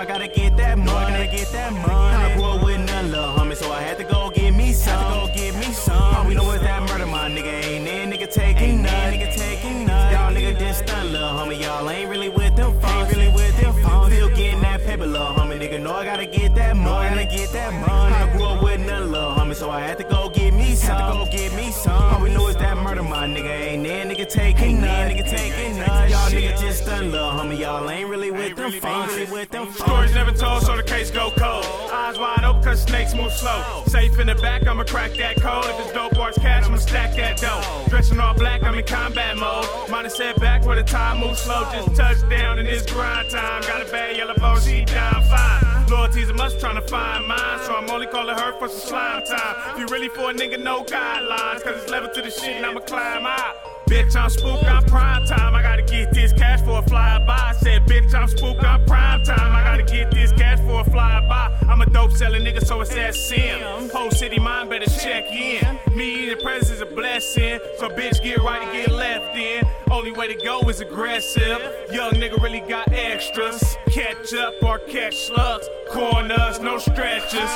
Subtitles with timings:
[0.00, 0.90] I gotta get that money.
[0.90, 1.86] I gotta get that money.
[1.86, 4.96] I grew up with none, little homie, so I had to go get me some.
[4.96, 6.14] Had to go get me some.
[6.16, 8.06] All we know is that murder, my nigga ain't there.
[8.06, 9.12] Nigga taking none.
[9.12, 10.10] Nigga taking none.
[10.10, 11.60] Y'all nigga just stunned, little homie.
[11.60, 13.08] Y'all ain't really with them phones.
[13.08, 14.14] Ain't really with them phones.
[14.14, 15.60] Still getting that paper, little homie.
[15.60, 17.06] Nigga know I gotta get that money.
[17.06, 18.14] I gotta get that money.
[18.14, 20.96] I grew up with none, little homie, so I had to go get me some.
[20.96, 21.92] Had to go get me some.
[21.92, 24.06] All we know is that murder, my nigga ain't there.
[24.20, 25.10] Nigga taking none.
[25.10, 26.10] Nigga taking none.
[26.10, 27.58] Y'all nigga just stunned, little homie.
[27.58, 29.14] Y'all ain't really with them phones.
[29.14, 29.72] Really with them.
[29.72, 31.64] Stories never told, so the case go cold.
[31.90, 33.82] Eyes wide open, cause snakes move slow.
[33.86, 35.64] Safe in the back, I'ma crack that code.
[35.64, 37.62] If it's dope bars cash, I'ma stack that dough.
[37.88, 39.64] Dressing all black, I'm in combat mode.
[39.88, 41.66] Might have set back where the time moves slow.
[41.72, 43.62] Just touchdown in this grind time.
[43.62, 45.86] Got a bad yellow bone, she down fine.
[45.88, 47.58] Loyalty's a must, trying to find mine.
[47.64, 49.56] So I'm only calling her for some slime time.
[49.72, 51.64] If you really for a nigga, no guidelines.
[51.64, 53.69] Cause it's level to the shit and I'ma climb out.
[53.90, 55.52] Bitch, I'm spook, I'm prime time.
[55.52, 57.28] I gotta get this cash for a flyby.
[57.28, 59.52] I said, bitch, I'm spook, I'm prime time.
[59.52, 61.68] I gotta get this cash for a flyby.
[61.68, 63.88] I'm a dope selling nigga, so it's that sim.
[63.90, 65.80] Whole city mind better check in.
[65.96, 67.58] Me the presence is a blessing.
[67.78, 69.64] So bitch, get right and get left in.
[69.90, 71.58] Only way to go is aggressive.
[71.90, 73.76] Young nigga really got extras.
[73.90, 75.68] Catch up or catch slugs.
[75.90, 77.50] Corners, no stretches.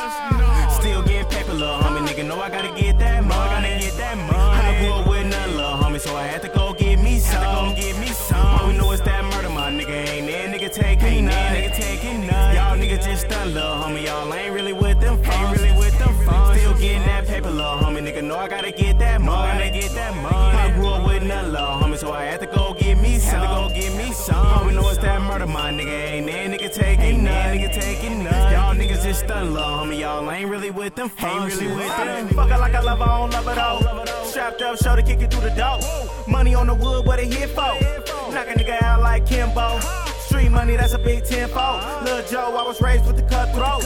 [11.15, 11.55] Taking none.
[11.55, 12.55] Nigga taking none.
[12.57, 14.05] Y'all niggas just stunned, little homie.
[14.05, 15.37] Y'all ain't really with them phones.
[15.37, 16.59] Ain't really with them phones.
[16.59, 18.03] Still getting that paper, little homie.
[18.03, 19.53] Nigga know I gotta get that money.
[19.53, 20.34] I gotta get that money.
[20.34, 23.39] I grew up with none, little homie, so I had to go get me some.
[23.39, 24.67] Had to go get me some.
[24.67, 26.48] We know is that murder, my nigga ain't there.
[26.48, 27.59] Nigga taking none.
[27.59, 28.53] Nigga taking none.
[28.53, 30.01] Y'all niggas just stunned, little homie.
[30.01, 31.53] Y'all ain't really with them phones.
[31.53, 32.28] Ain't really with them.
[32.31, 34.25] Fuck her like I love her, I don't love her though.
[34.25, 35.78] Strapped up, show to kick it through the door.
[36.27, 37.78] Money on the wood, what it here for?
[38.34, 39.78] Knock a nigga out like Kimbo.
[40.55, 41.80] Money, that's a big tempo.
[42.05, 43.83] Lil Joe, I was raised with the cutthroat.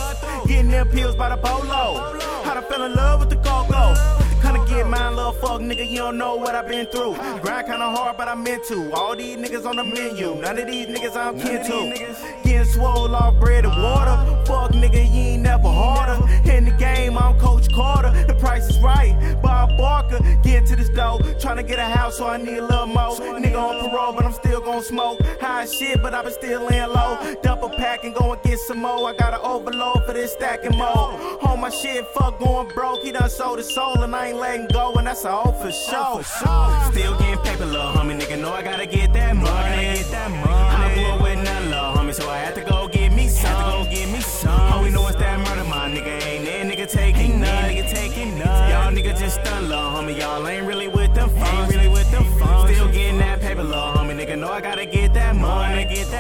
[0.47, 2.19] Getting them pills by the bolo.
[2.45, 3.95] How to fell in love with the go-go.
[4.43, 7.15] Kinda get mine, little fuck nigga, you don't know what I've been through.
[7.41, 8.93] Grind kinda hard, but I meant to.
[8.93, 12.15] All these niggas on the menu, none of these niggas I'm kin to.
[12.45, 14.45] Getting swole off bread and water.
[14.45, 14.68] Fuck
[21.49, 23.17] Tryna get a house, so I need a little more.
[23.17, 25.19] Nigga on parole, but I'm still gon' smoke.
[25.41, 27.17] High shit, but I been still laying low.
[27.43, 29.09] Dump a pack and go and get some more.
[29.09, 31.19] I got an overload for this stacking mode.
[31.41, 33.03] Hold my shit, fuck going broke.
[33.03, 36.23] He done sold his soul and I ain't letting go, and that's all for sure.
[36.93, 38.21] Still getting paper, little homie.
[38.21, 39.49] Nigga know I gotta get that money.
[39.49, 40.68] I gotta get that money.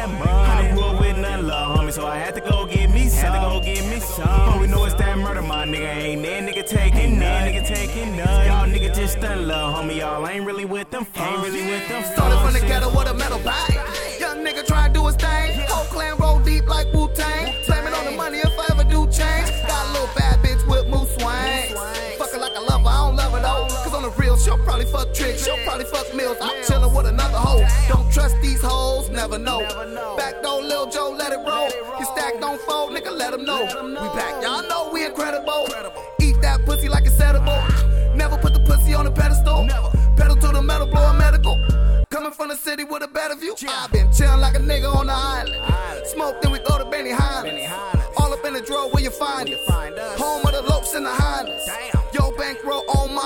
[0.09, 0.31] Money.
[0.31, 0.69] I that money.
[0.69, 3.33] I grew up with none, little homie, so I had to go get me some.
[3.33, 4.29] Had to go get me some.
[4.29, 6.43] All we know it's that murder, my nigga ain't there.
[6.43, 7.49] Nigga taking none.
[7.49, 8.47] Nigga taking none.
[8.47, 9.99] Y'all niggas just stunned, love, homie.
[9.99, 11.07] Y'all ain't really with them.
[11.17, 12.15] Ain't really with them phones.
[12.15, 13.75] Started from the ghetto with a metal bag.
[14.21, 15.28] Young nigga try to do his thing.
[24.79, 25.45] Probably fuck tricks.
[25.45, 26.37] She'll probably fuck meals.
[26.41, 27.65] I'm chillin' with another hoe.
[27.89, 29.61] Don't trust these hoes, never know.
[30.17, 31.69] Back door, Lil Joe, let it roll.
[31.99, 33.63] You stack don't fold, nigga, let them know.
[33.63, 35.67] We back, y'all know we incredible.
[36.21, 37.61] Eat that pussy like it's edible.
[38.15, 39.67] Never put the pussy on a pedestal.
[40.17, 41.57] Pedal to the metal, blow a medical.
[42.11, 43.55] Coming from the city with a better view.
[43.69, 46.07] I've been chillin' like a nigga on the island.
[46.07, 47.73] Smoke, then we go to Benny Highlands.
[48.17, 49.59] All up in the drawer where you find it.
[50.19, 51.69] Home of the lopes and the Highlands.
[52.13, 53.18] Yo, bankroll on minus.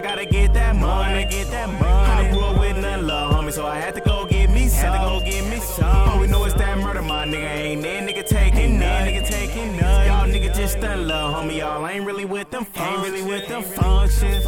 [0.00, 1.26] I gotta get that money.
[1.26, 1.84] Get that money.
[1.84, 4.94] I grew up with none, little homie, so I had to go get me some.
[4.94, 6.08] Had to go get me some.
[6.08, 8.00] All we know is that murder, my nigga ain't there.
[8.00, 9.06] Nigga taking none.
[9.06, 10.06] Nigga taking none.
[10.06, 11.58] Y'all niggas just stunned, little homie.
[11.58, 12.66] Y'all ain't really with them.
[12.76, 14.42] Ain't really with them functions.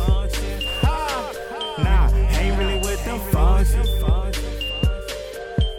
[1.84, 2.08] Nah,
[2.38, 3.90] ain't really with them functions.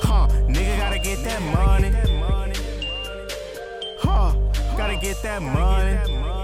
[0.02, 1.90] Huh, nigga gotta get that money.
[3.98, 4.34] Huh,
[4.78, 6.43] gotta get that money.